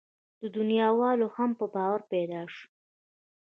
دنياوالو 0.55 1.27
هم 1.35 1.49
باور 1.59 1.99
پيدا 2.11 2.41
شو. 2.53 2.63